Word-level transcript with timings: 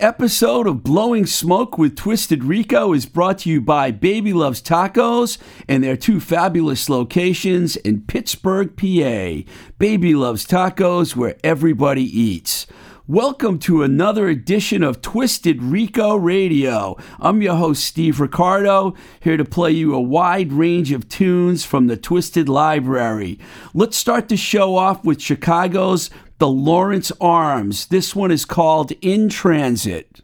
episode 0.00 0.66
of 0.66 0.82
Blowing 0.82 1.26
Smoke 1.26 1.76
with 1.76 1.94
Twisted 1.94 2.42
Rico 2.42 2.94
is 2.94 3.04
brought 3.04 3.38
to 3.40 3.50
you 3.50 3.60
by 3.60 3.90
Baby 3.90 4.32
Loves 4.32 4.62
Tacos 4.62 5.36
and 5.68 5.84
their 5.84 5.96
two 5.96 6.20
fabulous 6.20 6.88
locations 6.88 7.76
in 7.76 8.00
Pittsburgh, 8.02 8.74
PA. 8.76 9.50
Baby 9.78 10.14
Loves 10.14 10.46
Tacos, 10.46 11.14
where 11.14 11.36
everybody 11.44 12.04
eats. 12.04 12.66
Welcome 13.06 13.58
to 13.60 13.82
another 13.82 14.28
edition 14.28 14.82
of 14.82 15.02
Twisted 15.02 15.62
Rico 15.62 16.14
Radio. 16.16 16.96
I'm 17.18 17.42
your 17.42 17.56
host, 17.56 17.84
Steve 17.84 18.20
Ricardo, 18.20 18.94
here 19.18 19.36
to 19.36 19.44
play 19.44 19.72
you 19.72 19.94
a 19.94 20.00
wide 20.00 20.52
range 20.52 20.92
of 20.92 21.08
tunes 21.08 21.64
from 21.64 21.88
the 21.88 21.96
Twisted 21.96 22.48
Library. 22.48 23.38
Let's 23.74 23.96
start 23.96 24.28
the 24.28 24.36
show 24.36 24.76
off 24.76 25.04
with 25.04 25.20
Chicago's 25.20 26.08
The 26.40 26.48
Lawrence 26.48 27.12
Arms. 27.20 27.88
This 27.88 28.16
one 28.16 28.30
is 28.30 28.46
called 28.46 28.92
In 29.02 29.28
Transit. 29.28 30.22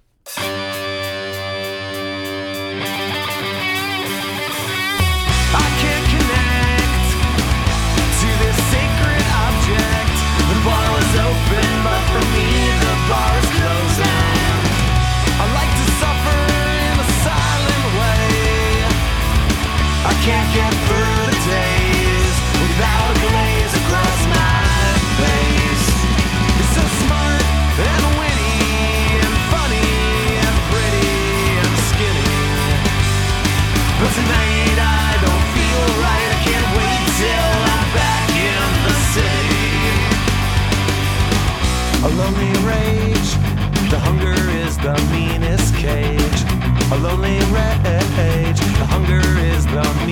The 44.86 45.10
meanest 45.10 45.74
cage. 45.74 46.40
A 46.92 46.96
lonely 46.98 47.40
rage. 47.50 48.60
The 48.78 48.86
hunger 48.86 49.20
is 49.52 49.66
the 49.66 50.05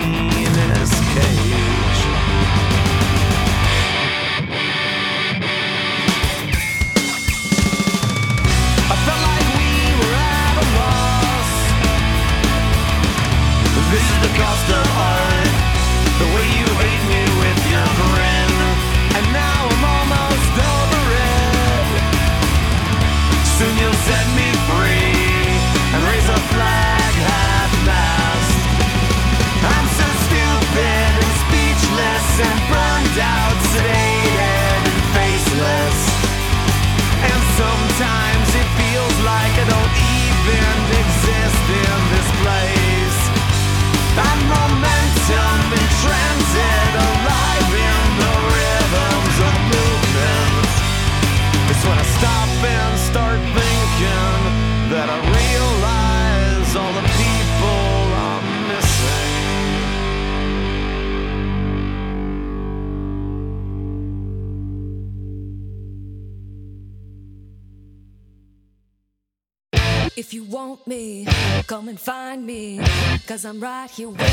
come 71.85 71.91
and 71.91 72.01
find 72.01 72.47
me. 72.47 72.81
Cause 73.27 73.45
I'm 73.45 73.61
right 73.61 73.91
here 73.91 74.09
waiting. 74.09 74.25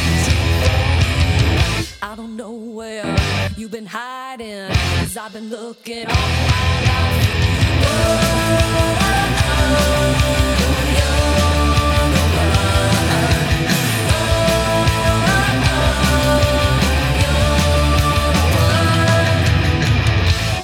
I 2.01 2.13
don't 2.16 2.38
know 2.38 2.51
where 2.51 3.03
you've 3.57 3.72
been 3.72 3.85
hiding. 3.85 4.69
Cause 4.69 5.17
I've 5.17 5.34
been 5.34 5.50
looking 5.50 6.06
all 6.07 6.16
night. 6.16 7.28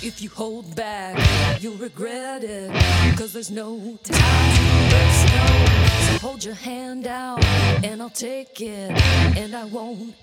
If 0.03 0.21
you 0.21 0.29
hold 0.29 0.73
back, 0.73 1.17
you'll 1.61 1.75
regret 1.75 2.45
it. 2.45 2.71
Cause 3.17 3.33
there's 3.33 3.51
no 3.51 3.97
time 4.03 4.55
to 4.55 4.95
waste. 4.95 5.76
Hold 6.22 6.44
your 6.44 6.55
hand 6.55 7.07
out, 7.07 7.44
and 7.83 8.01
I'll 8.01 8.09
take 8.09 8.59
it. 8.59 8.91
And 9.38 9.55
I 9.55 9.66
won't 9.66 10.16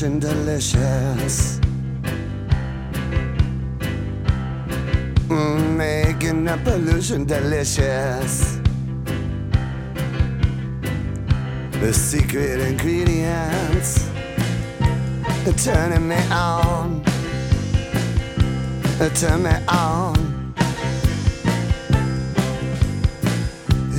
pollution 0.00 0.18
delicious. 0.18 1.60
Mm, 5.28 5.76
making 5.76 6.44
the 6.44 6.56
pollution 6.64 7.26
delicious. 7.26 8.58
The 11.80 11.92
secret 11.92 12.60
ingredients 12.60 14.08
are 15.46 15.52
turning 15.52 16.08
me 16.08 16.16
on. 16.30 17.04
Turn 19.14 19.42
me 19.42 19.54
on. 19.68 20.54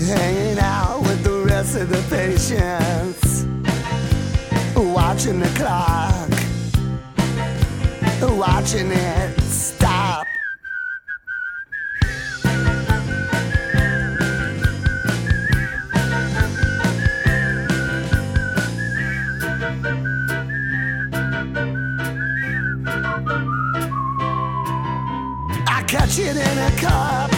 Hanging 0.08 0.58
out 0.60 1.02
with 1.02 1.24
the 1.24 1.44
rest 1.46 1.76
of 1.76 1.90
the 1.90 2.02
patients 2.10 3.31
watching 5.24 5.40
the 5.40 5.50
clock, 5.50 6.30
watching 8.40 8.92
it 8.92 9.40
stop. 9.42 10.26
I 25.68 25.84
catch 25.88 26.18
it 26.18 26.36
in 26.36 26.58
a 26.58 26.72
cup 26.80 27.31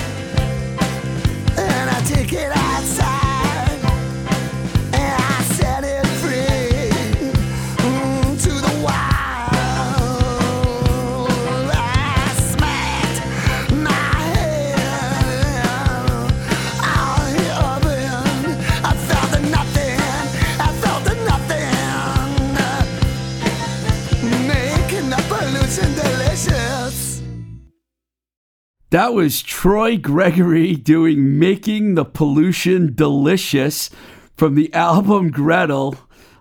That 28.93 29.15
was 29.15 29.41
Troy 29.41 29.97
Gregory 29.97 30.75
doing 30.75 31.39
Making 31.39 31.95
the 31.95 32.05
Pollution 32.05 32.93
Delicious 32.93 33.89
from 34.37 34.53
the 34.53 34.71
album 34.71 35.31
Gretel. 35.31 35.95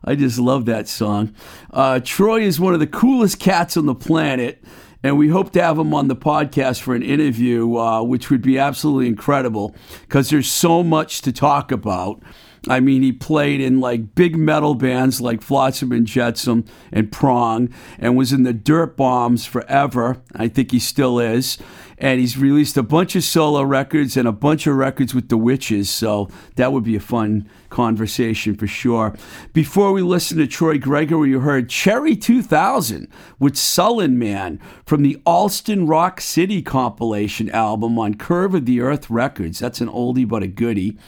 I 0.04 0.16
just 0.16 0.38
love 0.38 0.66
that 0.66 0.86
song. 0.86 1.34
Uh, 1.70 1.98
Troy 2.04 2.42
is 2.42 2.60
one 2.60 2.74
of 2.74 2.80
the 2.80 2.86
coolest 2.86 3.38
cats 3.38 3.78
on 3.78 3.86
the 3.86 3.94
planet, 3.94 4.62
and 5.02 5.16
we 5.16 5.28
hope 5.28 5.52
to 5.52 5.62
have 5.62 5.78
him 5.78 5.94
on 5.94 6.08
the 6.08 6.14
podcast 6.14 6.82
for 6.82 6.94
an 6.94 7.02
interview, 7.02 7.74
uh, 7.78 8.02
which 8.02 8.28
would 8.28 8.42
be 8.42 8.58
absolutely 8.58 9.06
incredible 9.06 9.74
because 10.02 10.28
there's 10.28 10.46
so 10.46 10.82
much 10.82 11.22
to 11.22 11.32
talk 11.32 11.72
about. 11.72 12.22
I 12.68 12.78
mean, 12.78 13.02
he 13.02 13.10
played 13.10 13.60
in 13.60 13.80
like 13.80 14.14
big 14.14 14.36
metal 14.36 14.74
bands 14.74 15.20
like 15.20 15.42
Flotsam 15.42 15.90
and 15.90 16.06
Jetsam 16.06 16.64
and 16.92 17.10
Prong 17.10 17.68
and 17.98 18.16
was 18.16 18.32
in 18.32 18.44
the 18.44 18.52
Dirt 18.52 18.96
Bombs 18.96 19.46
forever. 19.46 20.22
I 20.36 20.46
think 20.46 20.70
he 20.70 20.78
still 20.78 21.18
is. 21.18 21.58
And 21.98 22.20
he's 22.20 22.38
released 22.38 22.76
a 22.76 22.82
bunch 22.82 23.14
of 23.16 23.24
solo 23.24 23.62
records 23.62 24.16
and 24.16 24.26
a 24.26 24.32
bunch 24.32 24.66
of 24.66 24.76
records 24.76 25.14
with 25.14 25.28
the 25.28 25.36
Witches. 25.36 25.90
So 25.90 26.28
that 26.56 26.72
would 26.72 26.84
be 26.84 26.96
a 26.96 27.00
fun 27.00 27.48
conversation 27.68 28.56
for 28.56 28.66
sure. 28.66 29.14
Before 29.52 29.92
we 29.92 30.02
listen 30.02 30.38
to 30.38 30.46
Troy 30.46 30.78
Gregory, 30.78 31.30
you 31.30 31.40
heard 31.40 31.68
Cherry 31.68 32.16
2000 32.16 33.08
with 33.38 33.56
Sullen 33.56 34.18
Man 34.18 34.60
from 34.84 35.02
the 35.02 35.20
Allston 35.26 35.86
Rock 35.86 36.20
City 36.20 36.62
compilation 36.62 37.50
album 37.50 37.98
on 37.98 38.14
Curve 38.14 38.54
of 38.54 38.66
the 38.66 38.80
Earth 38.80 39.10
Records. 39.10 39.58
That's 39.58 39.80
an 39.80 39.88
oldie 39.88 40.26
but 40.26 40.42
a 40.44 40.48
goodie. 40.48 40.98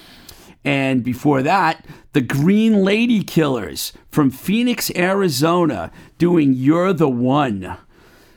And 0.65 1.05
before 1.05 1.43
that, 1.43 1.85
the 2.13 2.23
Green 2.23 2.83
Lady 2.83 3.23
Killers 3.23 3.93
from 4.09 4.31
Phoenix, 4.31 4.91
Arizona, 4.97 5.91
doing 6.17 6.55
You're 6.55 6.93
the 6.93 7.09
One. 7.09 7.77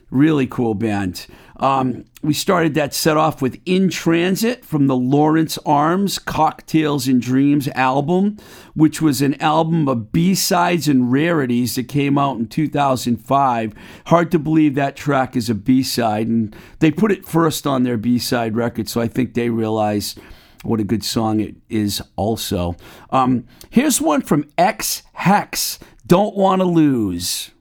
Really 0.10 0.48
cool 0.48 0.74
band. 0.74 1.28
Um, 1.60 2.06
we 2.22 2.34
started 2.34 2.76
that 2.76 2.94
set 2.94 3.18
off 3.18 3.42
with 3.42 3.60
In 3.66 3.90
Transit 3.90 4.64
from 4.64 4.88
the 4.88 4.96
Lawrence 4.96 5.58
Arms 5.66 6.20
Cocktails 6.20 7.08
and 7.08 7.22
Dreams 7.22 7.68
album, 7.70 8.38
which 8.76 9.02
was 9.02 9.22
an 9.22 9.42
album 9.42 9.88
of 9.88 10.12
B 10.12 10.36
sides 10.36 10.88
and 10.88 11.12
rarities 11.12 11.76
that 11.76 11.88
came 11.88 12.18
out 12.18 12.38
in 12.38 12.48
2005. 12.48 13.74
Hard 14.06 14.32
to 14.32 14.40
believe 14.40 14.76
that 14.76 14.96
track 14.96 15.36
is 15.36 15.50
a 15.50 15.56
B 15.56 15.82
side, 15.82 16.28
and 16.28 16.56
they 16.80 16.92
put 16.92 17.12
it 17.12 17.26
first 17.26 17.66
on 17.66 17.84
their 17.84 17.98
B 17.98 18.20
side 18.20 18.56
record, 18.56 18.88
so 18.88 19.02
I 19.02 19.08
think 19.08 19.34
they 19.34 19.50
realized 19.50 20.20
what 20.68 20.80
a 20.80 20.84
good 20.84 21.04
song 21.04 21.40
it 21.40 21.56
is 21.70 22.02
also. 22.16 22.76
Um, 23.10 23.48
here's 23.70 24.02
one 24.02 24.22
from 24.22 24.50
Ex 24.58 25.04
Hex 25.14 25.80
Don't 26.06 26.36
Want 26.36 26.62
to 26.62 26.66
Lose. 26.66 27.52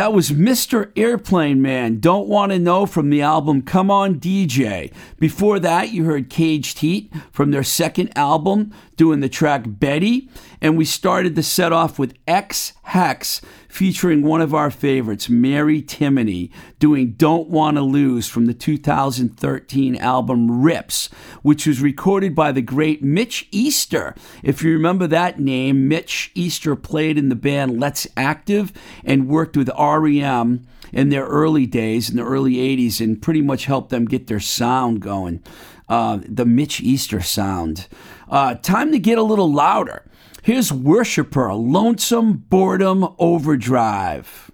That 0.00 0.14
was 0.14 0.30
Mr. 0.30 0.90
Airplane 0.96 1.60
Man, 1.60 2.00
Don't 2.00 2.26
Want 2.26 2.52
to 2.52 2.58
Know 2.58 2.86
from 2.86 3.10
the 3.10 3.20
album 3.20 3.60
Come 3.60 3.90
On 3.90 4.14
DJ. 4.18 4.90
Before 5.18 5.60
that, 5.60 5.92
you 5.92 6.04
heard 6.04 6.30
Caged 6.30 6.78
Heat 6.78 7.12
from 7.40 7.52
their 7.52 7.62
second 7.62 8.12
album, 8.18 8.70
doing 8.96 9.20
the 9.20 9.28
track 9.30 9.62
Betty. 9.66 10.28
And 10.60 10.76
we 10.76 10.84
started 10.84 11.36
the 11.36 11.42
set 11.42 11.72
off 11.72 11.98
with 11.98 12.12
Ex 12.28 12.74
Hex, 12.82 13.40
featuring 13.66 14.20
one 14.20 14.42
of 14.42 14.54
our 14.54 14.70
favorites, 14.70 15.30
Mary 15.30 15.80
Timony, 15.80 16.50
doing 16.78 17.12
Don't 17.12 17.48
Wanna 17.48 17.80
Lose 17.80 18.28
from 18.28 18.44
the 18.44 18.52
2013 18.52 19.96
album 19.96 20.60
Rips, 20.60 21.08
which 21.40 21.66
was 21.66 21.80
recorded 21.80 22.34
by 22.34 22.52
the 22.52 22.60
great 22.60 23.02
Mitch 23.02 23.48
Easter. 23.50 24.14
If 24.42 24.62
you 24.62 24.72
remember 24.74 25.06
that 25.06 25.40
name, 25.40 25.88
Mitch 25.88 26.30
Easter 26.34 26.76
played 26.76 27.16
in 27.16 27.30
the 27.30 27.34
band 27.34 27.80
Let's 27.80 28.06
Active 28.18 28.70
and 29.02 29.28
worked 29.28 29.56
with 29.56 29.70
REM 29.78 30.66
in 30.92 31.08
their 31.08 31.24
early 31.24 31.66
days, 31.66 32.10
in 32.10 32.16
the 32.16 32.22
early 32.22 32.56
80s, 32.56 33.00
and 33.00 33.22
pretty 33.22 33.40
much 33.40 33.64
helped 33.64 33.88
them 33.88 34.04
get 34.04 34.26
their 34.26 34.40
sound 34.40 35.00
going. 35.00 35.42
Uh, 35.90 36.20
the 36.26 36.46
Mitch 36.46 36.80
Easter 36.80 37.20
sound. 37.20 37.88
Uh, 38.30 38.54
time 38.54 38.92
to 38.92 38.98
get 38.98 39.18
a 39.18 39.22
little 39.22 39.52
louder. 39.52 40.08
Here's 40.42 40.72
Worshipper, 40.72 41.52
Lonesome 41.52 42.44
Boredom 42.48 43.08
Overdrive. 43.18 44.50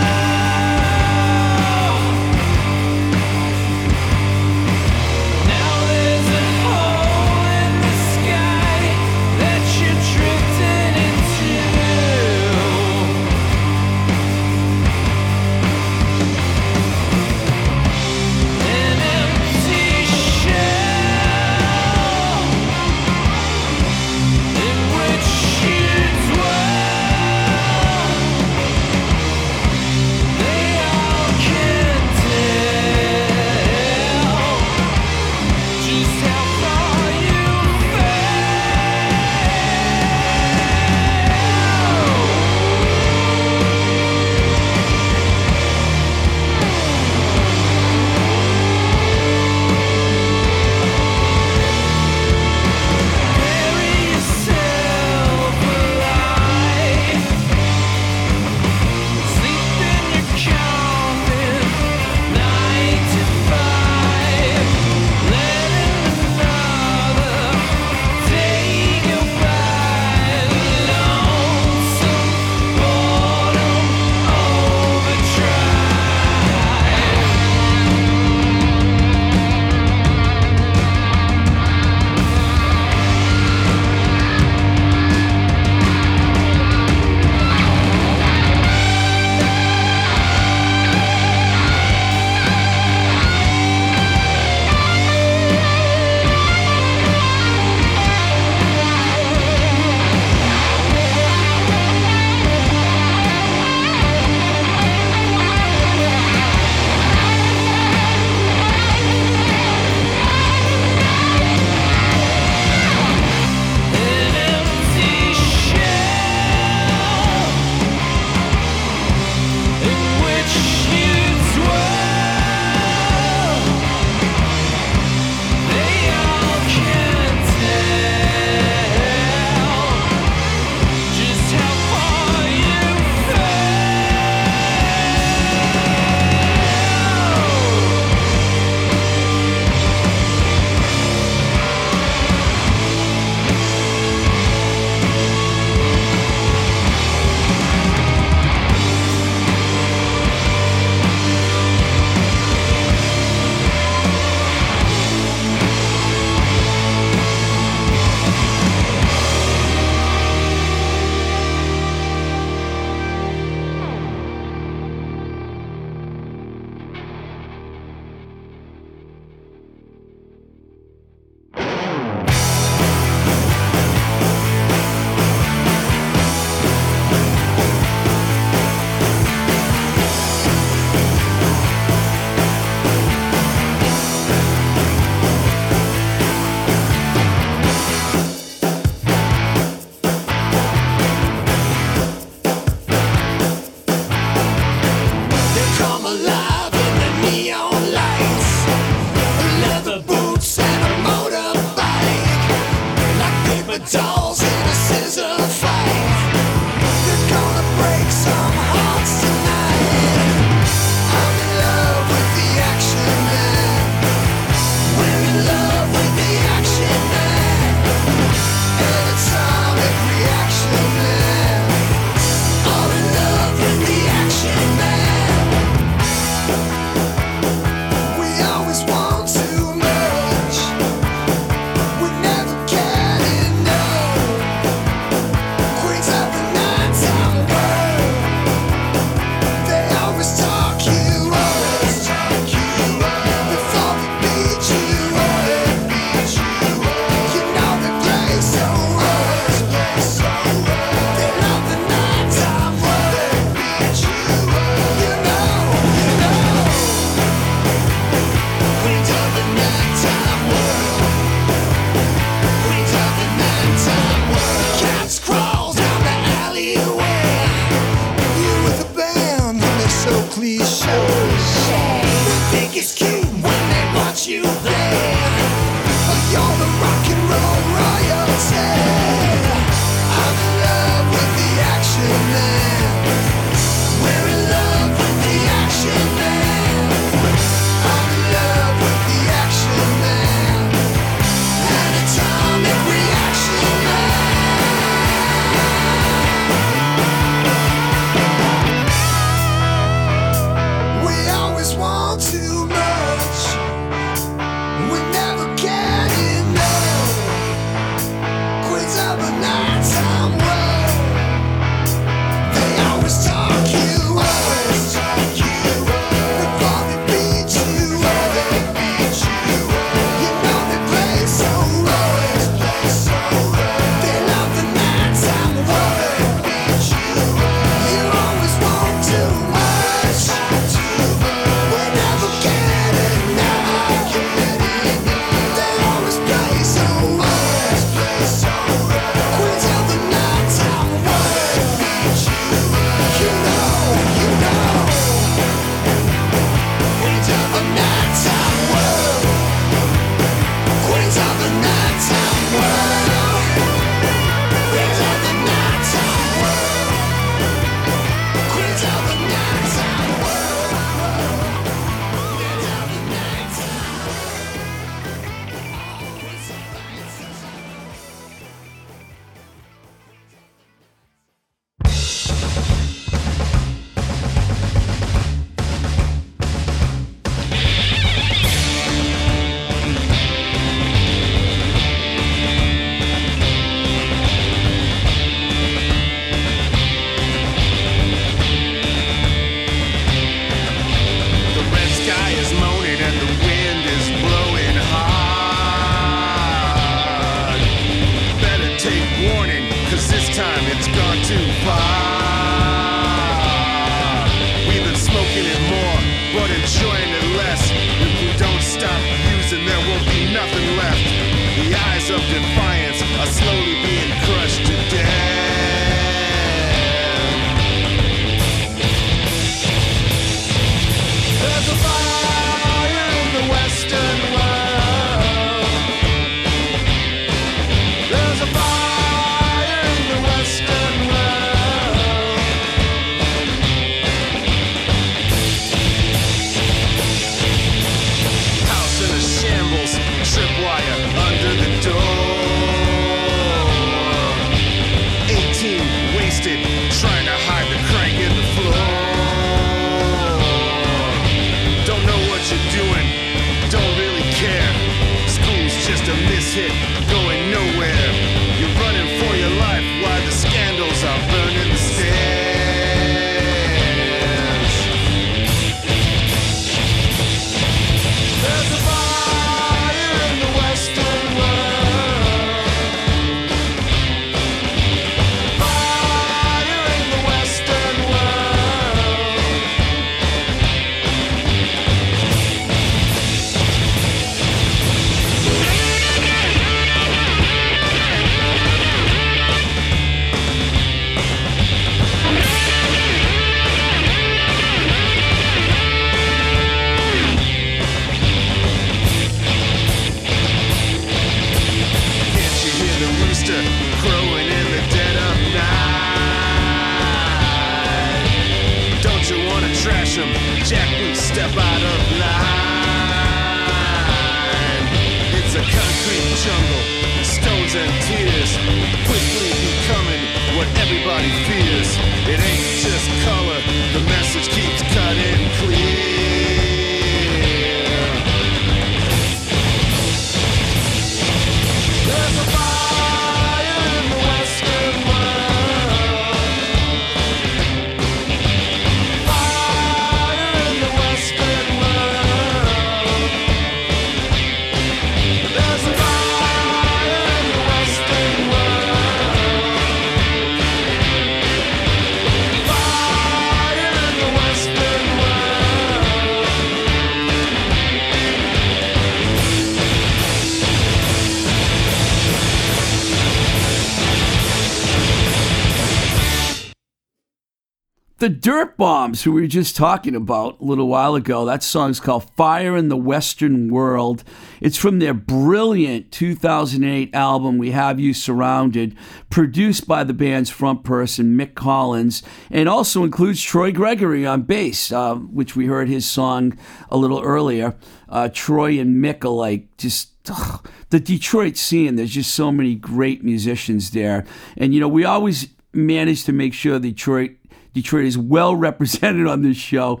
Dirt 568.50 568.76
Bombs, 568.76 569.22
who 569.22 569.30
we 569.30 569.42
were 569.42 569.46
just 569.46 569.76
talking 569.76 570.16
about 570.16 570.58
a 570.58 570.64
little 570.64 570.88
while 570.88 571.14
ago, 571.14 571.44
that 571.44 571.62
song's 571.62 572.00
called 572.00 572.28
Fire 572.32 572.76
in 572.76 572.88
the 572.88 572.96
Western 572.96 573.68
World. 573.72 574.24
It's 574.60 574.76
from 574.76 574.98
their 574.98 575.14
brilliant 575.14 576.10
2008 576.10 577.14
album, 577.14 577.58
We 577.58 577.70
Have 577.70 578.00
You 578.00 578.12
Surrounded, 578.12 578.96
produced 579.30 579.86
by 579.86 580.02
the 580.02 580.12
band's 580.12 580.50
front 580.50 580.82
person, 580.82 581.38
Mick 581.38 581.54
Collins, 581.54 582.24
and 582.50 582.68
also 582.68 583.04
includes 583.04 583.40
Troy 583.40 583.70
Gregory 583.70 584.26
on 584.26 584.42
bass, 584.42 584.90
uh, 584.90 585.14
which 585.14 585.54
we 585.54 585.66
heard 585.66 585.88
his 585.88 586.04
song 586.04 586.58
a 586.90 586.96
little 586.96 587.20
earlier. 587.22 587.76
Uh, 588.08 588.28
Troy 588.32 588.80
and 588.80 588.96
Mick 588.96 589.24
are 589.24 589.28
like 589.28 589.76
just 589.76 590.10
ugh, 590.28 590.68
the 590.88 590.98
Detroit 590.98 591.56
scene. 591.56 591.94
There's 591.94 592.10
just 592.10 592.34
so 592.34 592.50
many 592.50 592.74
great 592.74 593.22
musicians 593.22 593.92
there. 593.92 594.24
And, 594.56 594.74
you 594.74 594.80
know, 594.80 594.88
we 594.88 595.04
always 595.04 595.46
manage 595.72 596.24
to 596.24 596.32
make 596.32 596.52
sure 596.52 596.80
Detroit 596.80 597.36
Detroit 597.72 598.04
is 598.04 598.18
well 598.18 598.54
represented 598.56 599.26
on 599.26 599.42
this 599.42 599.56
show. 599.56 600.00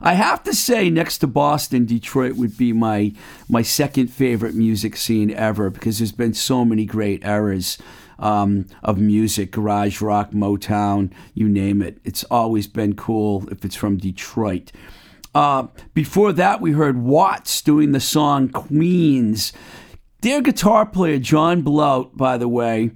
I 0.00 0.14
have 0.14 0.44
to 0.44 0.54
say, 0.54 0.90
next 0.90 1.18
to 1.18 1.26
Boston, 1.26 1.84
Detroit 1.84 2.36
would 2.36 2.56
be 2.56 2.72
my 2.72 3.12
my 3.48 3.62
second 3.62 4.08
favorite 4.08 4.54
music 4.54 4.96
scene 4.96 5.30
ever 5.32 5.70
because 5.70 5.98
there's 5.98 6.12
been 6.12 6.34
so 6.34 6.64
many 6.64 6.84
great 6.84 7.24
eras 7.24 7.78
um, 8.18 8.66
of 8.82 8.98
music, 8.98 9.50
garage 9.50 10.00
rock, 10.00 10.30
Motown, 10.32 11.12
you 11.34 11.48
name 11.48 11.82
it. 11.82 11.98
It's 12.04 12.24
always 12.24 12.66
been 12.66 12.94
cool 12.94 13.48
if 13.50 13.64
it's 13.64 13.76
from 13.76 13.96
Detroit. 13.96 14.72
Uh, 15.34 15.68
before 15.94 16.32
that, 16.32 16.60
we 16.60 16.72
heard 16.72 16.98
Watts 16.98 17.62
doing 17.62 17.92
the 17.92 18.00
song 18.00 18.48
Queens. 18.48 19.52
Their 20.20 20.40
guitar 20.40 20.84
player, 20.84 21.18
John 21.18 21.62
Blout, 21.62 22.16
by 22.16 22.38
the 22.38 22.48
way, 22.48 22.90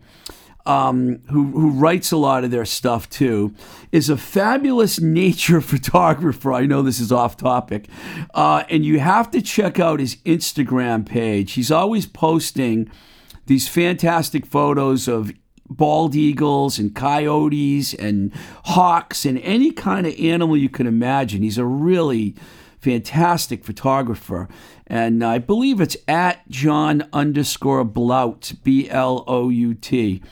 um, 0.66 1.20
who, 1.30 1.46
who 1.52 1.70
writes 1.70 2.12
a 2.12 2.16
lot 2.16 2.44
of 2.44 2.50
their 2.50 2.64
stuff 2.64 3.08
too, 3.08 3.54
is 3.90 4.08
a 4.08 4.16
fabulous 4.16 5.00
nature 5.00 5.60
photographer. 5.60 6.52
I 6.52 6.66
know 6.66 6.82
this 6.82 7.00
is 7.00 7.12
off 7.12 7.36
topic. 7.36 7.88
Uh, 8.34 8.64
and 8.68 8.84
you 8.84 9.00
have 9.00 9.30
to 9.32 9.42
check 9.42 9.78
out 9.78 10.00
his 10.00 10.16
Instagram 10.24 11.06
page. 11.06 11.52
He's 11.52 11.70
always 11.70 12.06
posting 12.06 12.90
these 13.46 13.68
fantastic 13.68 14.46
photos 14.46 15.08
of 15.08 15.32
bald 15.68 16.14
eagles 16.14 16.78
and 16.78 16.94
coyotes 16.94 17.94
and 17.94 18.32
hawks 18.64 19.24
and 19.24 19.38
any 19.38 19.70
kind 19.70 20.06
of 20.06 20.14
animal 20.18 20.56
you 20.56 20.68
can 20.68 20.86
imagine. 20.86 21.42
He's 21.42 21.58
a 21.58 21.64
really 21.64 22.34
fantastic 22.78 23.64
photographer. 23.64 24.48
And 24.86 25.24
I 25.24 25.38
believe 25.38 25.80
it's 25.80 25.96
at 26.06 26.46
John 26.48 27.08
underscore 27.12 27.84
Blout, 27.84 28.52
B 28.62 28.90
L 28.90 29.24
O 29.26 29.48
U 29.48 29.74
T. 29.74 30.22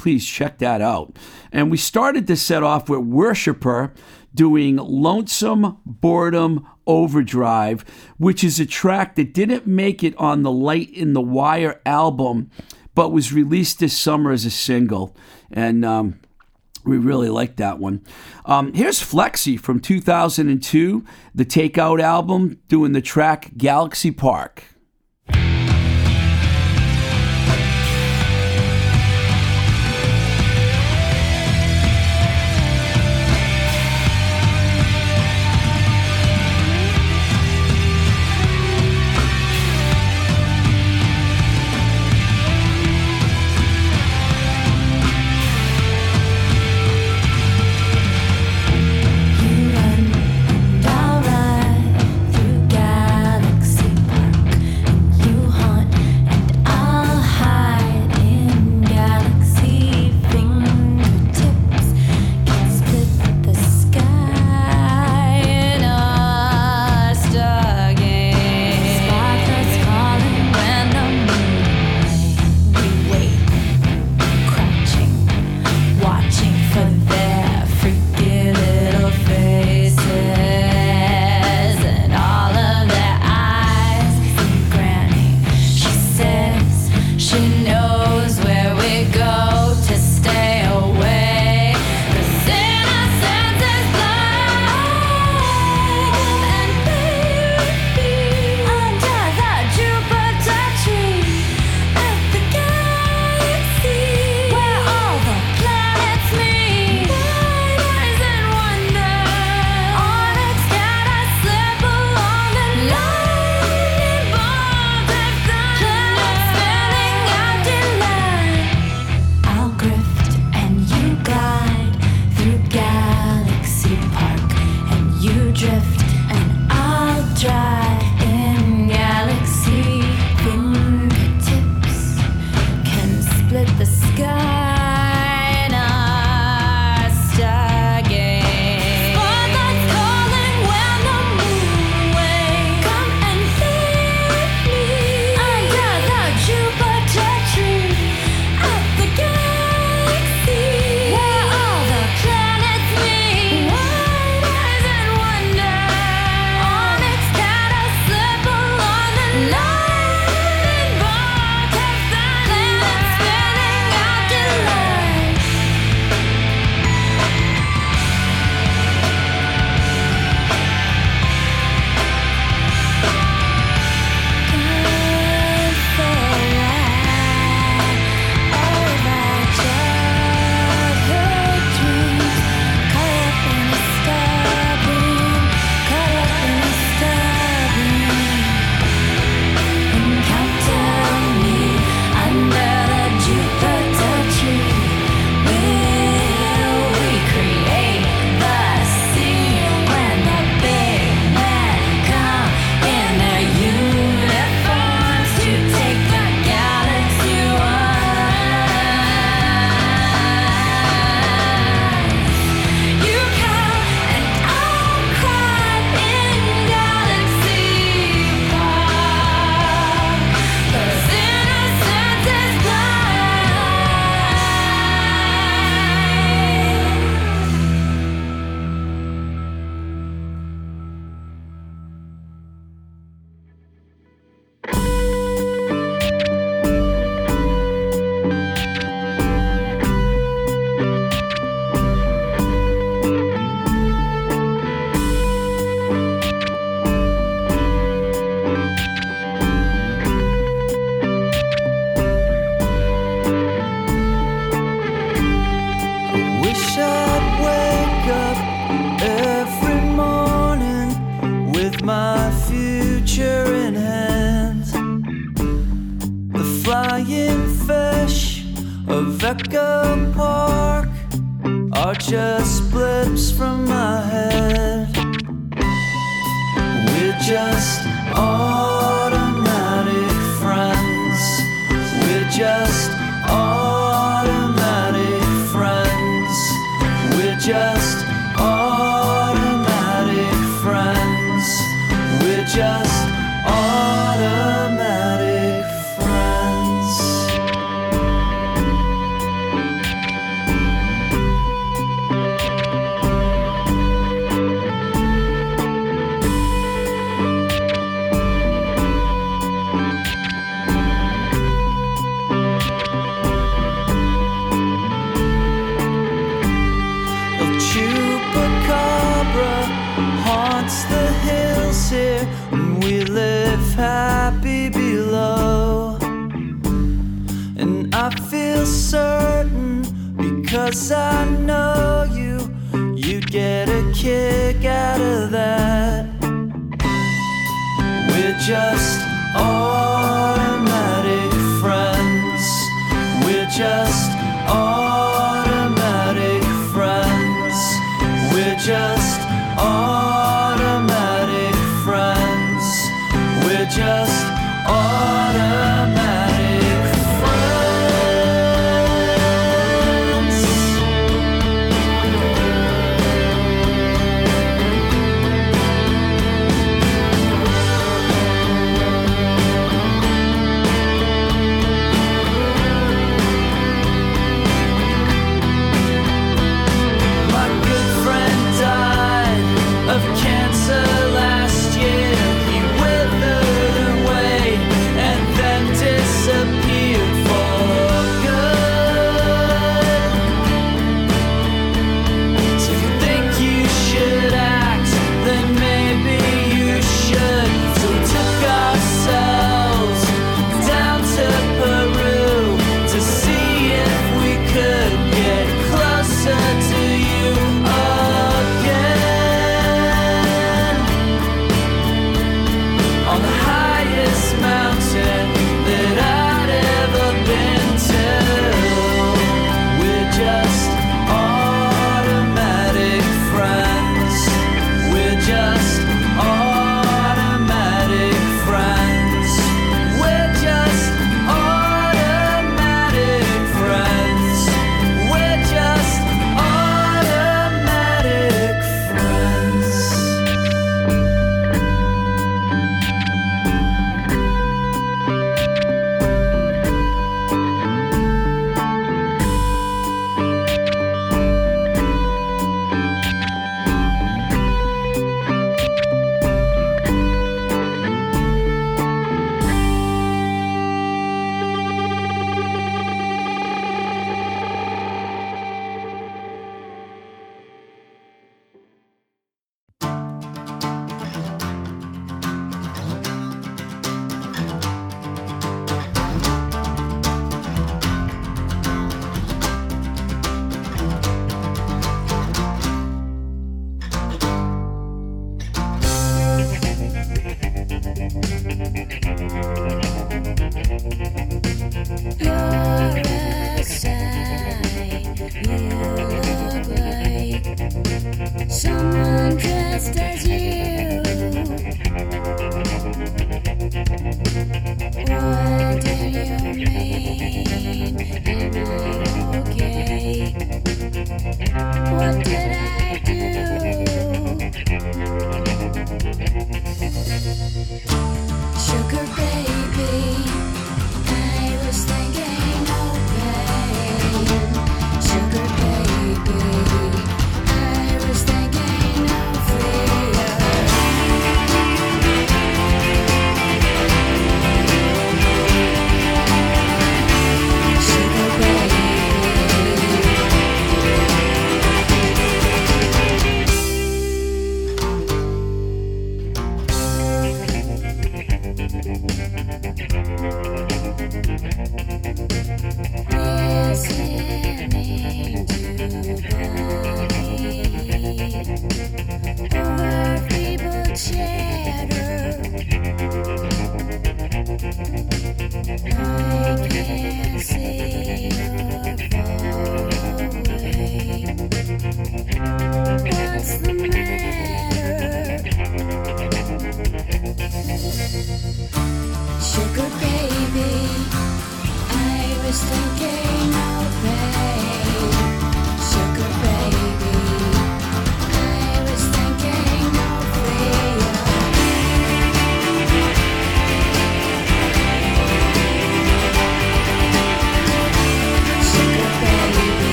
Please 0.00 0.26
check 0.26 0.56
that 0.60 0.80
out. 0.80 1.18
And 1.52 1.70
we 1.70 1.76
started 1.76 2.26
to 2.28 2.34
set 2.34 2.62
off 2.62 2.88
with 2.88 3.00
Worshipper 3.00 3.92
doing 4.34 4.76
Lonesome 4.76 5.76
Boredom 5.84 6.66
Overdrive, 6.86 7.84
which 8.16 8.42
is 8.42 8.58
a 8.58 8.64
track 8.64 9.16
that 9.16 9.34
didn't 9.34 9.66
make 9.66 10.02
it 10.02 10.16
on 10.16 10.42
the 10.42 10.50
Light 10.50 10.88
in 10.88 11.12
the 11.12 11.20
Wire 11.20 11.82
album, 11.84 12.50
but 12.94 13.12
was 13.12 13.34
released 13.34 13.78
this 13.78 13.94
summer 13.94 14.32
as 14.32 14.46
a 14.46 14.50
single. 14.50 15.14
And 15.50 15.84
um, 15.84 16.18
we 16.86 16.96
really 16.96 17.28
like 17.28 17.56
that 17.56 17.78
one. 17.78 18.02
Um, 18.46 18.72
here's 18.72 19.00
Flexi 19.00 19.60
from 19.60 19.80
2002, 19.80 21.04
the 21.34 21.44
Takeout 21.44 22.00
album, 22.00 22.58
doing 22.68 22.92
the 22.92 23.02
track 23.02 23.50
Galaxy 23.58 24.12
Park. 24.12 24.64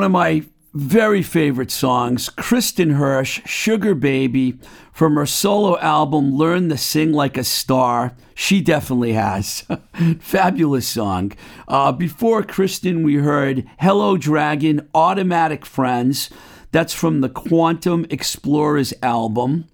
One 0.00 0.06
of 0.06 0.12
my 0.12 0.44
very 0.72 1.22
favorite 1.22 1.70
songs, 1.70 2.30
Kristin 2.30 2.96
Hersh, 2.96 3.46
Sugar 3.46 3.94
Baby, 3.94 4.58
from 4.94 5.16
her 5.16 5.26
solo 5.26 5.78
album 5.78 6.34
Learn 6.34 6.70
to 6.70 6.78
Sing 6.78 7.12
Like 7.12 7.36
a 7.36 7.44
Star. 7.44 8.14
She 8.34 8.62
definitely 8.62 9.12
has. 9.12 9.66
Fabulous 10.20 10.88
song. 10.88 11.32
Uh, 11.68 11.92
before 11.92 12.42
Kristin, 12.42 13.04
we 13.04 13.16
heard 13.16 13.68
Hello 13.78 14.16
Dragon, 14.16 14.88
Automatic 14.94 15.66
Friends. 15.66 16.30
That's 16.72 16.94
from 16.94 17.20
the 17.20 17.28
Quantum 17.28 18.06
Explorers 18.08 18.94
album. 19.02 19.68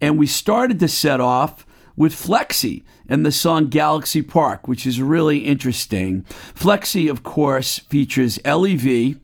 And 0.00 0.18
we 0.18 0.26
started 0.26 0.80
to 0.80 0.88
set 0.88 1.20
off 1.20 1.66
with 1.96 2.14
Flexi 2.14 2.82
and 3.10 3.26
the 3.26 3.32
song 3.32 3.66
Galaxy 3.66 4.22
Park, 4.22 4.66
which 4.66 4.86
is 4.86 5.02
really 5.02 5.40
interesting. 5.40 6.22
Flexi, 6.54 7.10
of 7.10 7.22
course, 7.22 7.80
features 7.80 8.38
Ellie 8.42 8.76
V, 8.76 9.18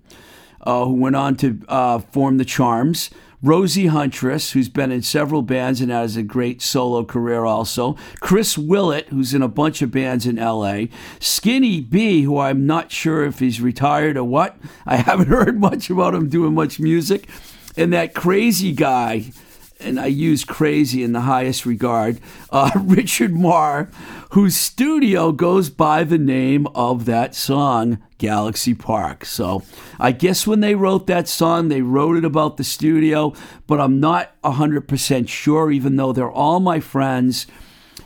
uh, 0.67 0.85
who 0.85 0.95
went 0.95 1.17
on 1.17 1.37
to 1.37 1.61
uh, 1.69 1.99
form 2.01 2.39
the 2.39 2.45
Charms. 2.45 3.11
Rosie 3.43 3.87
Huntress, 3.87 4.53
who's 4.53 4.69
been 4.69 4.91
in 4.91 5.03
several 5.03 5.43
bands 5.43 5.81
and 5.81 5.91
has 5.91 6.17
a 6.17 6.23
great 6.23 6.63
solo 6.63 7.05
career 7.05 7.45
also. 7.45 7.97
Chris 8.21 8.59
Willett, 8.59 9.09
who's 9.09 9.35
in 9.35 9.43
a 9.43 9.49
bunch 9.49 9.83
of 9.83 9.93
bands 9.93 10.27
in 10.27 10.37
LA. 10.37 10.87
Skinny 11.21 11.81
B, 11.81 12.23
who 12.23 12.39
I'm 12.39 12.67
not 12.67 12.91
sure 12.91 13.25
if 13.25 13.39
he's 13.39 13.61
retired 13.61 14.17
or 14.17 14.25
what. 14.25 14.57
I 14.87 14.97
haven't 14.97 15.29
heard 15.29 15.61
much 15.61 15.91
about 15.91 16.15
him 16.15 16.29
doing 16.29 16.55
much 16.55 16.81
music. 16.81 17.29
And 17.77 17.93
that 17.93 18.15
crazy 18.15 18.73
guy, 18.73 19.33
and 19.79 20.01
I 20.01 20.07
use 20.07 20.45
crazy 20.45 21.05
in 21.05 21.13
the 21.13 21.21
highest 21.21 21.67
regard, 21.67 22.19
uh, 22.51 22.71
Richard 22.81 23.35
Marr, 23.35 23.91
whose 24.31 24.57
studio 24.57 25.31
goes 25.31 25.69
by 25.69 26.03
the 26.05 26.19
name 26.19 26.67
of 26.69 27.05
that 27.05 27.35
song, 27.35 27.99
Galaxy 28.19 28.75
Park. 28.75 29.25
So 29.25 29.63
I 29.99 30.13
guess 30.13 30.47
when 30.47 30.61
they 30.61 30.75
wrote 30.75 31.07
that 31.07 31.29
song, 31.29 31.69
they 31.69 31.83
wrote 31.83 32.17
it 32.17 32.25
about 32.25 32.57
the 32.57 32.65
studio, 32.65 33.35
but 33.67 33.81
I'm 33.81 34.01
not 34.01 34.41
100% 34.43 35.29
sure, 35.29 35.71
even 35.71 35.97
though 35.97 36.13
they're 36.13 36.31
all 36.31 36.61
my 36.61 36.81
friends. 36.81 37.47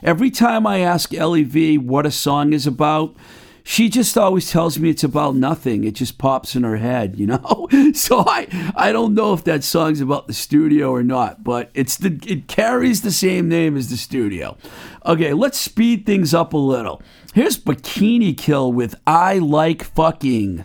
Every 0.03 0.31
time 0.31 0.67
I 0.67 0.79
ask 0.79 1.13
Ellie 1.13 1.43
V 1.43 1.79
what 1.79 2.07
a 2.07 2.11
song 2.11 2.53
is 2.53 2.67
about, 2.67 3.15
she 3.63 3.89
just 3.89 4.17
always 4.17 4.51
tells 4.51 4.79
me 4.79 4.91
it's 4.91 5.05
about 5.05 5.37
nothing. 5.37 5.85
It 5.85 5.95
just 5.95 6.19
pops 6.19 6.57
in 6.57 6.65
her 6.65 6.79
head, 6.79 7.19
you 7.19 7.27
know. 7.27 7.69
So 7.93 8.25
I 8.27 8.47
I 8.77 8.93
don't 8.93 9.15
know 9.15 9.33
if 9.33 9.45
that 9.45 9.65
song's 9.65 10.01
about 10.01 10.27
the 10.27 10.33
studio 10.33 10.91
or 10.91 11.03
not, 11.03 11.43
but 11.43 11.71
it's 11.75 11.97
the 11.97 12.19
it 12.27 12.47
carries 12.47 13.03
the 13.03 13.11
same 13.11 13.49
name 13.49 13.77
as 13.77 13.91
the 13.91 13.97
studio. 13.97 14.57
Okay, 15.05 15.33
let's 15.33 15.59
speed 15.59 16.07
things 16.07 16.33
up 16.33 16.53
a 16.53 16.57
little. 16.59 17.03
Here's 17.33 17.57
Bikini 17.57 18.37
Kill 18.37 18.73
with 18.73 18.97
I 19.07 19.39
Like 19.39 19.85
Fucking. 19.85 20.65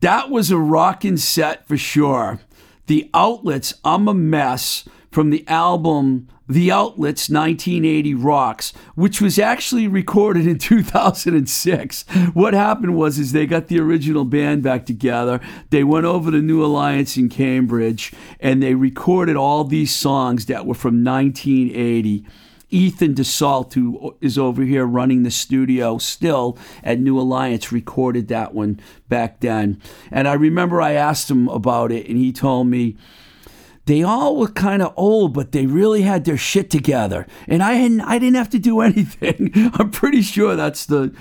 That 0.00 0.30
was 0.30 0.50
a 0.50 0.58
rocking 0.58 1.16
set 1.16 1.66
for 1.66 1.76
sure. 1.76 2.40
The 2.86 3.10
Outlets, 3.14 3.74
I'm 3.84 4.08
a 4.08 4.14
Mess, 4.14 4.84
from 5.10 5.30
the 5.30 5.48
album 5.48 6.28
The 6.46 6.70
Outlets 6.70 7.30
1980 7.30 8.14
Rocks, 8.14 8.74
which 8.94 9.20
was 9.20 9.38
actually 9.38 9.88
recorded 9.88 10.46
in 10.46 10.58
2006. 10.58 12.02
What 12.34 12.52
happened 12.52 12.94
was 12.94 13.18
is 13.18 13.32
they 13.32 13.46
got 13.46 13.68
the 13.68 13.80
original 13.80 14.26
band 14.26 14.62
back 14.62 14.84
together. 14.84 15.40
They 15.70 15.82
went 15.82 16.04
over 16.04 16.30
to 16.30 16.42
New 16.42 16.62
Alliance 16.62 17.16
in 17.16 17.30
Cambridge 17.30 18.12
and 18.38 18.62
they 18.62 18.74
recorded 18.74 19.36
all 19.36 19.64
these 19.64 19.94
songs 19.94 20.44
that 20.46 20.66
were 20.66 20.74
from 20.74 21.02
1980. 21.02 22.26
Ethan 22.76 23.14
Dussault, 23.14 23.72
who 23.72 24.14
is 24.20 24.36
over 24.36 24.62
here 24.62 24.84
running 24.84 25.22
the 25.22 25.30
studio 25.30 25.96
still 25.96 26.58
at 26.84 27.00
New 27.00 27.18
Alliance, 27.18 27.72
recorded 27.72 28.28
that 28.28 28.54
one 28.54 28.78
back 29.08 29.40
then. 29.40 29.80
And 30.10 30.28
I 30.28 30.34
remember 30.34 30.82
I 30.82 30.92
asked 30.92 31.30
him 31.30 31.48
about 31.48 31.90
it, 31.90 32.06
and 32.06 32.18
he 32.18 32.32
told 32.32 32.66
me 32.66 32.98
they 33.86 34.02
all 34.02 34.36
were 34.36 34.48
kind 34.48 34.82
of 34.82 34.92
old, 34.94 35.32
but 35.32 35.52
they 35.52 35.64
really 35.64 36.02
had 36.02 36.26
their 36.26 36.36
shit 36.36 36.68
together. 36.68 37.26
And 37.48 37.62
I 37.62 37.74
hadn't, 37.74 38.02
I 38.02 38.18
didn't 38.18 38.36
have 38.36 38.50
to 38.50 38.58
do 38.58 38.80
anything. 38.82 39.52
I'm 39.74 39.90
pretty 39.90 40.20
sure 40.20 40.54
that's 40.54 40.84
the. 40.84 41.14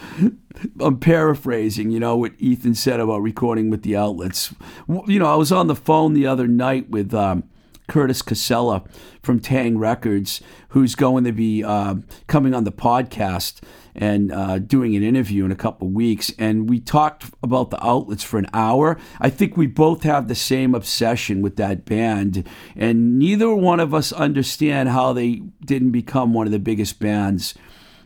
I'm 0.79 0.99
paraphrasing, 0.99 1.91
you 1.91 1.99
know, 1.99 2.17
what 2.17 2.33
Ethan 2.37 2.75
said 2.75 2.99
about 2.99 3.21
recording 3.21 3.69
with 3.69 3.83
the 3.83 3.95
outlets. 3.95 4.53
You 4.87 5.19
know, 5.19 5.31
I 5.31 5.35
was 5.35 5.51
on 5.51 5.67
the 5.67 5.75
phone 5.75 6.13
the 6.13 6.27
other 6.27 6.47
night 6.47 6.89
with 6.89 7.13
um, 7.13 7.43
Curtis 7.87 8.21
Casella 8.21 8.83
from 9.21 9.39
Taang 9.39 9.77
Records, 9.77 10.41
who's 10.69 10.95
going 10.95 11.23
to 11.23 11.31
be 11.31 11.63
uh, 11.63 11.95
coming 12.27 12.53
on 12.53 12.63
the 12.63 12.71
podcast 12.71 13.61
and 13.93 14.31
uh, 14.31 14.59
doing 14.59 14.95
an 14.95 15.03
interview 15.03 15.45
in 15.45 15.51
a 15.51 15.55
couple 15.55 15.87
weeks. 15.89 16.31
And 16.37 16.69
we 16.69 16.79
talked 16.79 17.25
about 17.41 17.69
the 17.69 17.83
outlets 17.85 18.23
for 18.23 18.37
an 18.37 18.47
hour. 18.53 18.97
I 19.19 19.29
think 19.29 19.55
we 19.55 19.67
both 19.67 20.03
have 20.03 20.27
the 20.27 20.35
same 20.35 20.75
obsession 20.75 21.41
with 21.41 21.55
that 21.57 21.85
band, 21.85 22.47
and 22.75 23.17
neither 23.17 23.53
one 23.53 23.79
of 23.79 23.93
us 23.93 24.11
understand 24.11 24.89
how 24.89 25.13
they 25.13 25.43
didn't 25.65 25.91
become 25.91 26.33
one 26.33 26.45
of 26.45 26.51
the 26.51 26.59
biggest 26.59 26.99
bands 26.99 27.53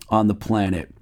on 0.10 0.28
the 0.28 0.36
planet 0.36 0.94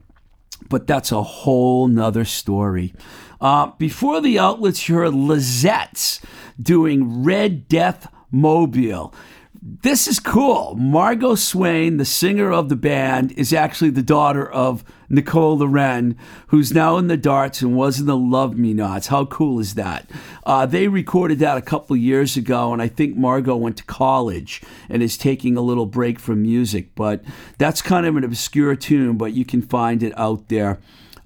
but 0.70 0.88
that's 0.88 1.12
a 1.12 1.24
whole 1.24 1.88
nother 1.88 2.26
story. 2.26 2.94
Uh, 3.40 3.68
before 3.78 4.22
the 4.22 4.40
outlets, 4.40 4.90
you 4.90 4.96
heard 4.96 5.14
Lezets 5.14 6.20
doing 6.62 7.24
Red 7.24 7.68
Death 7.68 8.12
Mobile. 8.32 9.14
This 9.60 10.08
is 10.08 10.20
cool. 10.20 10.76
Margot 10.76 11.36
Swain, 11.36 11.98
the 11.98 12.06
singer 12.06 12.52
of 12.52 12.70
the 12.70 12.76
band, 12.76 13.32
is 13.34 13.52
actually 13.52 13.90
the 13.90 14.04
daughter 14.04 14.50
of 14.50 14.84
Nicole 15.10 15.58
Laurenne, 15.58 16.16
who's 16.48 16.72
now 16.72 16.98
in 16.98 17.08
the 17.08 17.18
darts 17.18 17.62
and 17.62 17.76
was 17.76 18.00
in 18.00 18.06
the 18.06 18.16
Love 18.16 18.56
Me 18.56 18.74
Nots. 18.74 19.08
How 19.08 19.26
cool 19.26 19.60
is 19.60 19.74
that? 19.74 20.10
Uh, 20.46 20.66
they 20.66 20.88
recorded 20.88 21.40
that 21.40 21.58
a 21.58 21.62
couple 21.62 21.96
years 21.96 22.38
ago, 22.38 22.72
and 22.72 22.82
I 22.82 22.88
think 22.88 23.18
Margot 23.18 23.56
went 23.56 23.78
to 23.78 23.84
college 23.86 24.62
and 24.90 25.02
is 25.02 25.18
taking 25.18 25.58
a 25.58 25.62
little 25.62 25.88
break 25.88 26.20
from 26.20 26.44
music. 26.44 26.94
But 26.94 27.24
that's 27.58 27.82
kind 27.82 28.06
of 28.06 28.16
an 28.16 28.24
obscure 28.24 28.76
tune, 28.76 29.18
but 29.18 29.34
you 29.34 29.44
can 29.44 29.62
find 29.62 30.04
it 30.04 30.18
out 30.18 30.50
there. 30.50 30.80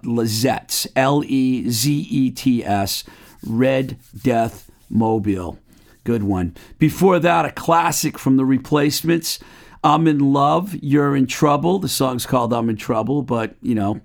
Lezets, 0.04 0.88
L 0.96 1.24
E 1.26 1.70
Z 1.70 2.08
E 2.10 2.32
T 2.32 2.64
S, 2.66 3.04
Red 3.46 3.98
Death 4.20 4.72
Mobile. 4.90 5.60
Good 6.04 6.24
one. 6.24 6.56
Before 6.80 7.20
that, 7.20 7.46
a 7.46 7.52
classic 7.52 8.18
from 8.18 8.38
the 8.38 8.46
replacements. 8.46 9.40
I'm 9.84 10.08
in 10.08 10.34
love, 10.34 10.76
you're 10.82 11.16
in 11.16 11.28
trouble. 11.28 11.80
The 11.80 11.90
song's 11.90 12.26
called 12.26 12.54
I'm 12.54 12.70
in 12.70 12.76
Trouble, 12.76 13.24
but 13.24 13.56
you 13.62 13.76
know, 13.76 14.02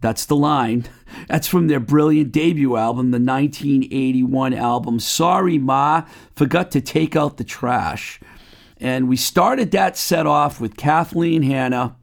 that's 0.00 0.26
the 0.26 0.36
line. 0.36 0.84
That's 1.28 1.46
from 1.46 1.68
their 1.68 1.78
brilliant 1.78 2.32
debut 2.32 2.74
album, 2.74 3.10
the 3.10 3.20
1981 3.20 4.54
album 4.54 4.98
Sorry 4.98 5.58
Ma, 5.58 6.06
Forgot 6.34 6.70
to 6.70 6.80
Take 6.80 7.14
Out 7.14 7.36
the 7.36 7.44
Trash. 7.44 8.18
And 8.78 9.10
we 9.10 9.16
started 9.16 9.70
that 9.72 9.98
set 9.98 10.26
off 10.26 10.58
with 10.58 10.78
Kathleen 10.78 11.42
Hanna, 11.42 11.94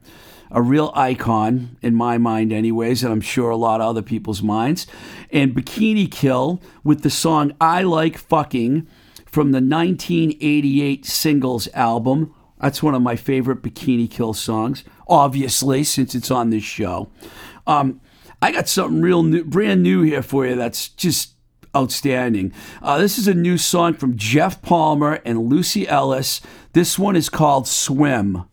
a 0.51 0.61
real 0.61 0.91
icon 0.95 1.77
in 1.81 1.95
my 1.95 2.19
mind, 2.19 2.53
anyways, 2.53 3.03
and 3.03 3.11
I'm 3.11 3.19
sure 3.19 3.49
a 3.49 3.57
lot 3.57 3.81
of 3.81 3.87
other 3.87 4.03
people's 4.03 4.43
minds, 4.43 4.85
and 5.31 5.55
Bikini 5.55 6.09
Kill 6.09 6.61
with 6.83 7.01
the 7.01 7.09
song 7.09 7.51
I 7.59 7.81
Like 7.81 8.17
Fucking 8.19 8.87
from 9.31 9.51
the 9.51 9.61
1988 9.61 11.05
singles 11.05 11.67
album. 11.73 12.33
That's 12.59 12.83
one 12.83 12.95
of 12.95 13.01
my 13.01 13.15
favorite 13.15 13.61
Bikini 13.61 14.09
Kill 14.09 14.33
songs, 14.33 14.83
obviously, 15.07 15.83
since 15.83 16.13
it's 16.13 16.31
on 16.31 16.49
this 16.49 16.63
show. 16.63 17.09
Um, 17.65 18.01
I 18.41 18.51
got 18.51 18.67
something 18.67 19.01
real 19.01 19.23
new, 19.23 19.43
brand 19.43 19.83
new 19.83 20.01
here 20.01 20.21
for 20.21 20.45
you 20.45 20.55
that's 20.55 20.89
just 20.89 21.33
outstanding. 21.75 22.53
Uh, 22.81 22.97
this 22.97 23.17
is 23.17 23.27
a 23.27 23.33
new 23.33 23.57
song 23.57 23.93
from 23.93 24.17
Jeff 24.17 24.61
Palmer 24.61 25.19
and 25.25 25.49
Lucy 25.49 25.87
Ellis. 25.87 26.41
This 26.73 26.97
one 26.97 27.15
is 27.15 27.29
called 27.29 27.67
Swim. 27.67 28.45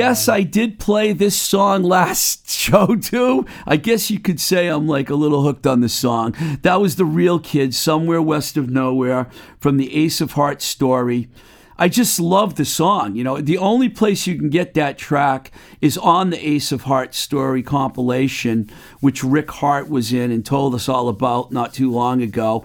Yes, 0.00 0.30
I 0.30 0.44
did 0.44 0.78
play 0.78 1.12
this 1.12 1.36
song 1.36 1.82
last 1.82 2.48
show 2.58 2.96
too. 2.96 3.44
I 3.66 3.76
guess 3.76 4.10
you 4.10 4.18
could 4.18 4.40
say 4.40 4.68
I'm 4.68 4.88
like 4.88 5.10
a 5.10 5.14
little 5.14 5.42
hooked 5.42 5.66
on 5.66 5.82
the 5.82 5.90
song. 5.90 6.34
That 6.62 6.80
was 6.80 6.96
the 6.96 7.04
real 7.04 7.38
kid, 7.38 7.74
somewhere 7.74 8.22
west 8.22 8.56
of 8.56 8.70
nowhere, 8.70 9.28
from 9.58 9.76
the 9.76 9.94
Ace 9.94 10.22
of 10.22 10.32
Hearts 10.32 10.64
story. 10.64 11.28
I 11.76 11.90
just 11.90 12.18
love 12.18 12.54
the 12.54 12.64
song. 12.64 13.14
You 13.14 13.24
know, 13.24 13.42
the 13.42 13.58
only 13.58 13.90
place 13.90 14.26
you 14.26 14.38
can 14.38 14.48
get 14.48 14.72
that 14.72 14.96
track 14.96 15.52
is 15.82 15.98
on 15.98 16.30
the 16.30 16.48
Ace 16.48 16.72
of 16.72 16.84
Hearts 16.84 17.18
story 17.18 17.62
compilation, 17.62 18.70
which 19.00 19.22
Rick 19.22 19.50
Harte 19.50 19.90
was 19.90 20.14
in 20.14 20.30
and 20.30 20.46
told 20.46 20.74
us 20.74 20.88
all 20.88 21.10
about 21.10 21.52
not 21.52 21.74
too 21.74 21.90
long 21.90 22.22
ago. 22.22 22.64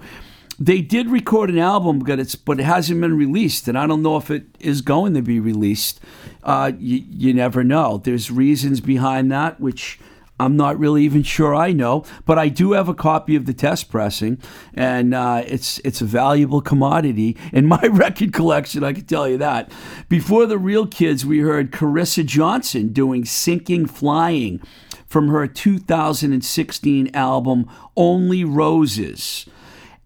They 0.58 0.80
did 0.80 1.10
record 1.10 1.50
an 1.50 1.58
album, 1.58 1.98
but 1.98 2.18
it's 2.18 2.34
but 2.34 2.58
it 2.58 2.64
hasn't 2.64 3.00
been 3.00 3.16
released, 3.16 3.68
and 3.68 3.76
I 3.76 3.86
don't 3.86 4.02
know 4.02 4.16
if 4.16 4.30
it 4.30 4.46
is 4.58 4.80
going 4.80 5.12
to 5.14 5.22
be 5.22 5.38
released. 5.38 6.00
Uh, 6.42 6.72
you, 6.78 7.04
you 7.10 7.34
never 7.34 7.62
know. 7.62 7.98
There's 7.98 8.30
reasons 8.30 8.80
behind 8.80 9.30
that, 9.32 9.60
which 9.60 9.98
I'm 10.38 10.56
not 10.56 10.78
really 10.78 11.02
even 11.04 11.22
sure 11.22 11.54
I 11.54 11.72
know, 11.72 12.04
but 12.26 12.38
I 12.38 12.48
do 12.48 12.72
have 12.72 12.88
a 12.88 12.94
copy 12.94 13.36
of 13.36 13.46
the 13.46 13.54
test 13.54 13.90
pressing, 13.90 14.38
and 14.74 15.14
uh, 15.14 15.42
it's 15.46 15.78
it's 15.80 16.00
a 16.00 16.06
valuable 16.06 16.60
commodity 16.60 17.36
in 17.52 17.66
my 17.66 17.80
record 17.90 18.32
collection. 18.32 18.84
I 18.84 18.92
can 18.92 19.06
tell 19.06 19.28
you 19.28 19.38
that. 19.38 19.70
Before 20.08 20.46
the 20.46 20.58
real 20.58 20.86
kids, 20.86 21.24
we 21.24 21.40
heard 21.40 21.70
Carissa 21.70 22.24
Johnson 22.24 22.92
doing 22.92 23.24
"Sinking 23.24 23.86
Flying" 23.86 24.60
from 25.06 25.28
her 25.28 25.46
2016 25.46 27.14
album 27.14 27.70
"Only 27.96 28.44
Roses." 28.44 29.46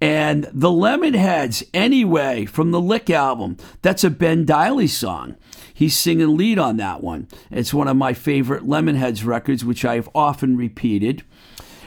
And 0.01 0.49
the 0.53 0.71
Lemonheads, 0.71 1.63
anyway, 1.75 2.47
from 2.47 2.71
the 2.71 2.81
Lick 2.81 3.11
album. 3.11 3.59
That's 3.83 4.05
a 4.05 4.11
Ben 4.11 4.47
Deily 4.47 4.89
song. 4.89 5.37
He's 5.73 5.97
singing 5.97 6.37
lead 6.37 6.59
on 6.59 6.79
that 6.79 7.03
one. 7.03 7.29
It's 7.51 7.75
one 7.75 7.89
of 7.89 7.97
my 7.97 8.15
favorite 8.15 8.67
Lemonheads 8.67 9.25
records, 9.25 9.65
which 9.65 9.85
I've 9.85 10.09
often 10.15 10.57
repeated. 10.57 11.23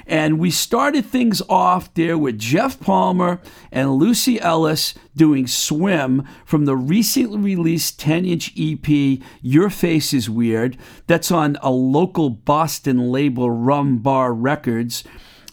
And 0.05 0.39
we 0.39 0.51
started 0.51 1.05
things 1.05 1.41
off 1.47 1.93
there 1.93 2.17
with 2.17 2.37
Jeff 2.37 2.79
Palmer 2.79 3.39
and 3.71 3.93
Lucy 3.93 4.39
Ellis 4.39 4.93
doing 5.15 5.47
Swim 5.47 6.27
from 6.45 6.65
the 6.65 6.75
recently 6.75 7.39
released 7.55 7.99
10 7.99 8.25
inch 8.25 8.53
EP, 8.57 9.19
Your 9.41 9.69
Face 9.69 10.13
is 10.13 10.29
Weird. 10.29 10.77
That's 11.07 11.31
on 11.31 11.57
a 11.61 11.71
local 11.71 12.29
Boston 12.29 13.11
label, 13.11 13.49
Rum 13.49 13.99
Bar 13.99 14.33
Records. 14.33 15.03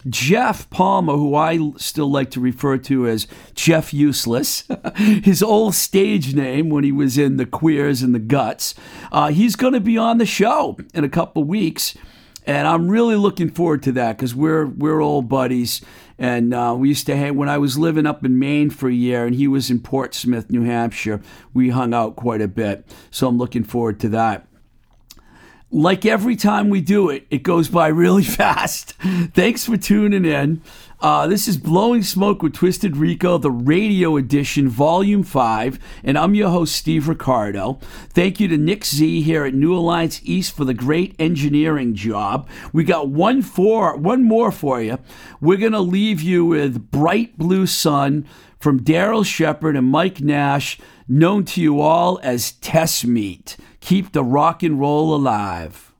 Jeff 0.09 0.69
Palmer, 0.69 1.13
who 1.13 1.35
I 1.35 1.71
still 1.77 2.09
like 2.09 2.31
to 2.31 2.39
refer 2.39 2.77
to 2.77 3.07
as 3.07 3.27
Jeff 3.53 3.93
Useless, 3.93 4.63
his 4.95 5.43
old 5.43 5.75
stage 5.75 6.33
name 6.33 6.69
when 6.69 6.83
he 6.83 6.91
was 6.91 7.17
in 7.17 7.37
the 7.37 7.45
Queers 7.45 8.01
and 8.01 8.15
the 8.15 8.19
Guts, 8.19 8.73
uh, 9.11 9.29
he's 9.29 9.55
going 9.55 9.73
to 9.73 9.79
be 9.79 9.97
on 9.97 10.17
the 10.17 10.25
show 10.25 10.77
in 10.93 11.03
a 11.03 11.09
couple 11.09 11.43
weeks, 11.43 11.95
and 12.45 12.67
I'm 12.67 12.89
really 12.89 13.15
looking 13.15 13.49
forward 13.49 13.83
to 13.83 13.91
that 13.93 14.17
because 14.17 14.33
we're 14.33 14.65
we're 14.65 15.01
old 15.01 15.29
buddies, 15.29 15.81
and 16.17 16.53
uh, 16.53 16.75
we 16.77 16.89
used 16.89 17.05
to 17.05 17.15
hang 17.15 17.35
when 17.35 17.49
I 17.49 17.57
was 17.59 17.77
living 17.77 18.05
up 18.05 18.25
in 18.25 18.39
Maine 18.39 18.69
for 18.69 18.89
a 18.89 18.93
year, 18.93 19.25
and 19.25 19.35
he 19.35 19.47
was 19.47 19.69
in 19.69 19.79
Portsmouth, 19.79 20.49
New 20.49 20.63
Hampshire. 20.63 21.21
We 21.53 21.69
hung 21.69 21.93
out 21.93 22.15
quite 22.15 22.41
a 22.41 22.47
bit, 22.47 22.85
so 23.11 23.27
I'm 23.27 23.37
looking 23.37 23.63
forward 23.63 23.99
to 24.01 24.09
that 24.09 24.47
like 25.71 26.05
every 26.05 26.35
time 26.35 26.69
we 26.69 26.81
do 26.81 27.09
it, 27.09 27.25
it 27.29 27.43
goes 27.43 27.69
by 27.69 27.87
really 27.87 28.23
fast. 28.39 28.93
Thanks 29.33 29.65
for 29.65 29.77
tuning 29.77 30.25
in. 30.25 30.61
Uh, 30.99 31.25
this 31.25 31.47
is 31.47 31.57
Blowing 31.57 32.03
Smoke 32.03 32.43
with 32.43 32.53
Twisted 32.53 32.95
Rico, 32.95 33.39
the 33.39 33.49
radio 33.49 34.17
edition, 34.17 34.69
volume 34.69 35.23
five, 35.23 35.79
and 36.03 36.15
I'm 36.15 36.35
your 36.35 36.49
host, 36.49 36.75
Steve 36.75 37.07
Ricardo. 37.07 37.79
Thank 38.09 38.39
you 38.39 38.47
to 38.49 38.57
Nick 38.57 38.85
Z 38.85 39.23
here 39.23 39.45
at 39.45 39.55
New 39.55 39.75
Alliance 39.75 40.21
East 40.23 40.55
for 40.55 40.63
the 40.63 40.75
great 40.75 41.15
engineering 41.17 41.95
job. 41.95 42.47
We 42.71 42.83
got 42.83 43.09
one 43.09 43.41
for 43.41 43.97
one 43.97 44.23
more 44.23 44.51
for 44.51 44.79
you. 44.79 44.99
We're 45.39 45.57
gonna 45.57 45.79
leave 45.79 46.21
you 46.21 46.45
with 46.45 46.91
Bright 46.91 47.35
Blue 47.35 47.65
Sun 47.65 48.27
from 48.59 48.81
Darryl 48.81 49.25
Shepard 49.25 49.75
and 49.75 49.87
Mike 49.87 50.21
Nash, 50.21 50.77
known 51.07 51.45
to 51.45 51.61
you 51.61 51.81
all 51.81 52.19
as 52.21 52.51
Test 52.51 53.07
Meet. 53.07 53.57
Keep 53.81 54.13
the 54.13 54.23
rock 54.23 54.63
and 54.63 54.79
roll 54.79 55.13
alive. 55.13 55.90